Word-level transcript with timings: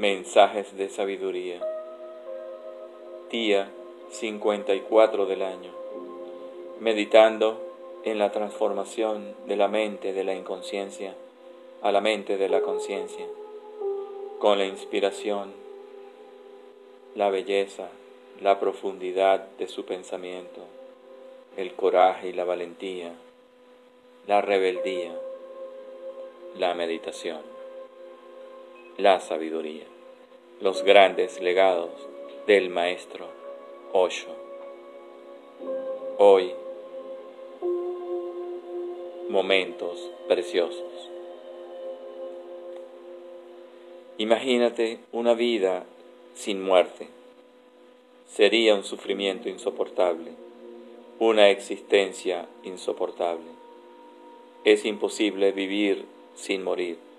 Mensajes 0.00 0.78
de 0.78 0.88
sabiduría. 0.88 1.60
Día 3.30 3.70
54 4.12 5.26
del 5.26 5.42
año. 5.42 5.72
Meditando 6.80 7.60
en 8.04 8.18
la 8.18 8.32
transformación 8.32 9.34
de 9.46 9.56
la 9.56 9.68
mente 9.68 10.14
de 10.14 10.24
la 10.24 10.34
inconsciencia 10.34 11.14
a 11.82 11.92
la 11.92 12.00
mente 12.00 12.38
de 12.38 12.48
la 12.48 12.62
conciencia, 12.62 13.26
con 14.38 14.56
la 14.56 14.64
inspiración, 14.64 15.52
la 17.14 17.28
belleza, 17.28 17.90
la 18.40 18.58
profundidad 18.58 19.48
de 19.58 19.68
su 19.68 19.84
pensamiento, 19.84 20.62
el 21.58 21.74
coraje 21.74 22.30
y 22.30 22.32
la 22.32 22.44
valentía, 22.44 23.12
la 24.26 24.40
rebeldía, 24.40 25.12
la 26.56 26.72
meditación 26.72 27.49
la 29.02 29.18
sabiduría, 29.18 29.86
los 30.60 30.82
grandes 30.82 31.40
legados 31.40 31.90
del 32.46 32.68
maestro 32.68 33.28
Osho. 33.94 34.28
Hoy, 36.18 36.52
momentos 39.30 40.10
preciosos. 40.28 41.10
Imagínate 44.18 45.00
una 45.12 45.32
vida 45.32 45.86
sin 46.34 46.62
muerte. 46.62 47.08
Sería 48.26 48.74
un 48.74 48.84
sufrimiento 48.84 49.48
insoportable, 49.48 50.32
una 51.18 51.48
existencia 51.48 52.46
insoportable. 52.64 53.50
Es 54.64 54.84
imposible 54.84 55.52
vivir 55.52 56.04
sin 56.34 56.62
morir 56.62 57.09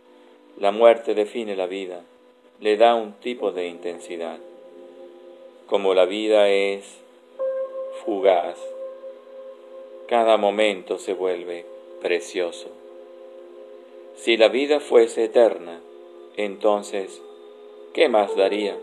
la 0.62 0.72
muerte 0.72 1.16
define 1.16 1.56
la 1.56 1.66
vida, 1.66 2.04
le 2.60 2.78
da 2.78 2.94
un 2.94 3.14
tipo 3.14 3.52
de 3.52 3.66
intensidad. 3.66 4.38
Como 5.66 5.96
la 5.96 6.06
vida 6.06 6.50
es 6.50 7.00
fugaz, 8.06 8.60
cada 10.08 10.38
momento 10.38 11.00
se 11.00 11.14
vuelve 11.14 11.66
precioso. 12.00 12.68
Si 14.14 14.38
la 14.38 14.50
vida 14.50 14.80
fuese 14.80 15.24
eterna, 15.24 15.82
entonces, 16.38 17.24
¿qué 17.96 18.08
más 18.08 18.36
daría? 18.36 18.78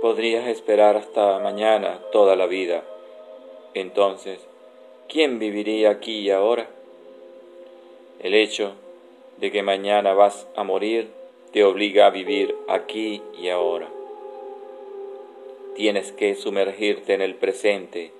Podrías 0.00 0.46
esperar 0.46 0.96
hasta 0.96 1.40
mañana 1.40 2.02
toda 2.12 2.36
la 2.36 2.46
vida. 2.46 2.84
Entonces, 3.74 4.38
¿quién 5.08 5.40
viviría 5.40 5.90
aquí 5.90 6.20
y 6.20 6.30
ahora? 6.30 6.68
El 8.20 8.34
hecho 8.34 8.76
de 9.38 9.50
que 9.50 9.62
mañana 9.62 10.14
vas 10.14 10.46
a 10.56 10.62
morir 10.62 11.10
te 11.52 11.62
obliga 11.62 12.06
a 12.06 12.10
vivir 12.10 12.56
aquí 12.66 13.22
y 13.38 13.48
ahora. 13.48 13.88
Tienes 15.76 16.10
que 16.10 16.34
sumergirte 16.34 17.14
en 17.14 17.22
el 17.22 17.36
presente, 17.36 18.10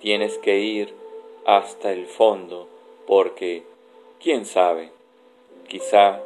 tienes 0.00 0.38
que 0.38 0.60
ir 0.60 0.94
hasta 1.44 1.92
el 1.92 2.06
fondo, 2.06 2.68
porque, 3.06 3.64
quién 4.22 4.46
sabe, 4.46 4.90
quizá 5.68 6.20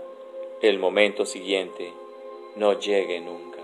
el 0.62 0.78
momento 0.78 1.26
siguiente 1.26 1.92
no 2.54 2.78
llegue 2.78 3.20
nunca. 3.20 3.58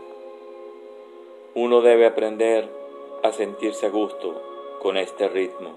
Uno 1.55 1.83
debe 1.83 2.07
aprender 2.07 2.69
a 3.23 3.33
sentirse 3.33 3.87
a 3.87 3.91
gusto 3.91 4.43
con 4.81 4.97
este 4.97 5.29
ritmo, 5.29 5.75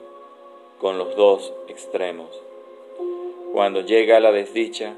con 0.80 0.98
los 0.98 1.16
dos 1.16 1.54
extremos 1.68 2.42
cuando 3.54 3.82
llega 3.82 4.20
la 4.20 4.32
desdicha, 4.32 4.96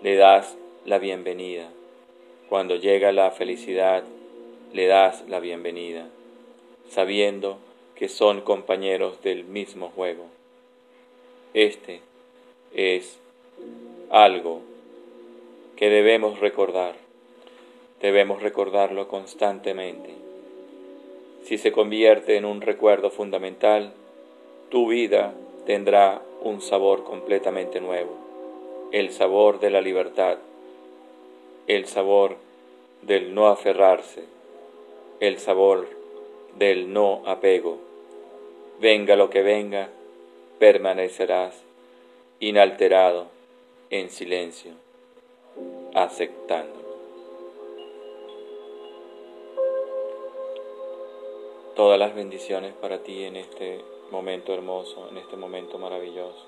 le 0.00 0.16
das 0.16 0.56
la 0.86 0.98
bienvenida. 0.98 1.68
Cuando 2.48 2.76
llega 2.76 3.12
la 3.12 3.32
felicidad, 3.32 4.02
le 4.72 4.86
das 4.86 5.28
la 5.28 5.40
bienvenida, 5.40 6.08
sabiendo 6.88 7.58
que 7.96 8.08
son 8.08 8.40
compañeros 8.40 9.22
del 9.22 9.44
mismo 9.44 9.90
juego. 9.90 10.24
Este 11.52 12.00
es 12.72 13.18
algo 14.08 14.62
que 15.76 15.90
debemos 15.90 16.40
recordar. 16.40 16.94
Debemos 18.00 18.40
recordarlo 18.40 19.06
constantemente. 19.06 20.14
Si 21.44 21.58
se 21.58 21.72
convierte 21.72 22.38
en 22.38 22.46
un 22.46 22.62
recuerdo 22.62 23.10
fundamental, 23.10 23.92
tu 24.70 24.88
vida 24.88 25.34
tendrá 25.66 26.22
un 26.42 26.60
sabor 26.60 27.04
completamente 27.04 27.80
nuevo, 27.80 28.16
el 28.92 29.12
sabor 29.12 29.60
de 29.60 29.70
la 29.70 29.80
libertad, 29.80 30.38
el 31.66 31.86
sabor 31.86 32.36
del 33.02 33.34
no 33.34 33.48
aferrarse, 33.48 34.24
el 35.20 35.38
sabor 35.38 35.88
del 36.56 36.92
no 36.92 37.22
apego. 37.26 37.78
Venga 38.80 39.16
lo 39.16 39.30
que 39.30 39.42
venga, 39.42 39.90
permanecerás 40.58 41.62
inalterado, 42.40 43.26
en 43.90 44.08
silencio, 44.08 44.72
aceptando. 45.94 46.80
Todas 51.74 51.98
las 51.98 52.14
bendiciones 52.14 52.72
para 52.74 53.02
ti 53.02 53.24
en 53.24 53.36
este 53.36 53.80
momento 54.10 54.52
hermoso, 54.52 55.08
en 55.08 55.18
este 55.18 55.36
momento 55.36 55.78
maravilloso. 55.78 56.44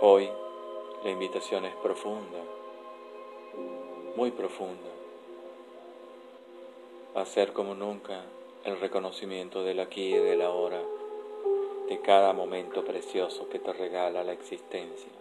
Hoy 0.00 0.28
la 1.04 1.10
invitación 1.10 1.64
es 1.64 1.74
profunda, 1.76 2.38
muy 4.16 4.32
profunda, 4.32 4.90
a 7.14 7.20
hacer 7.20 7.52
como 7.52 7.74
nunca 7.74 8.24
el 8.64 8.80
reconocimiento 8.80 9.62
del 9.62 9.80
aquí 9.80 10.14
y 10.14 10.18
del 10.18 10.42
ahora, 10.42 10.82
de 11.88 12.00
cada 12.00 12.32
momento 12.32 12.84
precioso 12.84 13.48
que 13.48 13.58
te 13.58 13.72
regala 13.72 14.24
la 14.24 14.32
existencia. 14.32 15.12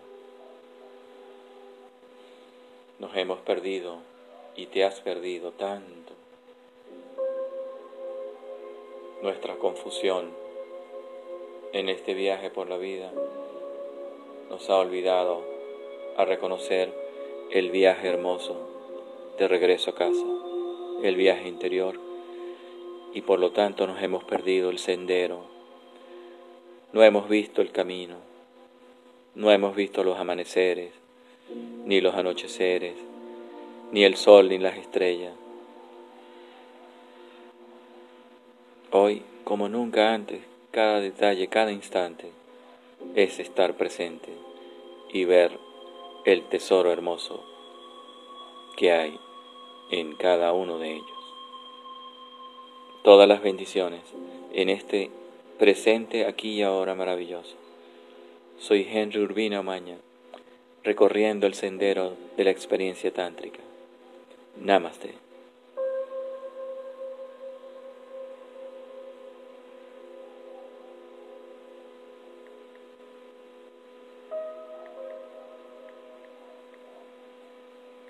Nos 2.98 3.16
hemos 3.16 3.40
perdido 3.42 3.98
y 4.56 4.68
te 4.68 4.84
has 4.84 5.00
perdido 5.02 5.52
tanto 5.52 6.21
nuestra 9.22 9.56
confusión 9.56 10.32
en 11.74 11.90
este 11.90 12.14
viaje 12.14 12.50
por 12.50 12.70
la 12.70 12.78
vida 12.78 13.12
nos 14.50 14.70
ha 14.70 14.78
olvidado 14.78 15.44
a 16.18 16.26
reconocer 16.26 16.94
el 17.52 17.70
viaje 17.72 18.08
hermoso 18.08 18.58
de 19.38 19.48
regreso 19.48 19.92
a 19.92 19.96
casa, 19.96 20.26
el 21.04 21.16
viaje 21.16 21.48
interior, 21.48 22.00
y 23.14 23.22
por 23.22 23.40
lo 23.40 23.52
tanto 23.52 23.88
nos 23.88 24.02
hemos 24.02 24.24
perdido 24.24 24.70
el 24.70 24.80
sendero, 24.80 25.46
no 26.92 27.04
hemos 27.04 27.30
visto 27.30 27.62
el 27.62 27.72
camino, 27.72 28.18
no 29.36 29.52
hemos 29.52 29.76
visto 29.76 30.04
los 30.04 30.18
amaneceres, 30.18 30.94
ni 31.86 32.02
los 32.02 32.16
anocheceres, 32.16 32.96
ni 33.92 34.04
el 34.04 34.16
sol 34.16 34.50
ni 34.50 34.58
las 34.58 34.78
estrellas. 34.78 35.34
Hoy, 38.94 39.22
como 39.46 39.70
nunca 39.70 40.14
antes, 40.14 40.42
cada 40.72 41.00
detalle, 41.00 41.48
cada 41.48 41.72
instante 41.72 42.30
es 43.16 43.40
estar 43.40 43.78
presente 43.78 44.34
y 45.14 45.24
ver 45.24 45.58
el 46.26 46.44
tesoro 46.50 46.92
hermoso 46.92 47.42
que 48.76 48.92
hay 48.92 49.18
en 49.92 50.14
cada 50.18 50.52
uno 50.52 50.78
de 50.78 50.92
ellos. 50.92 51.36
Todas 53.02 53.30
las 53.30 53.42
bendiciones 53.42 54.02
en 54.52 54.68
este 54.68 55.10
presente 55.58 56.26
aquí 56.26 56.56
y 56.56 56.64
ahora 56.64 56.94
maravilloso. 56.94 57.56
Soy 58.58 58.86
Henry 58.92 59.22
Urbina 59.22 59.62
Maña, 59.62 60.00
recorriendo 60.84 61.48
el 61.48 61.54
sendero 61.54 62.18
de 62.36 62.44
la 62.44 62.52
experiencia 62.52 63.14
tántrica. 63.14 63.62
Namaste. 64.58 65.31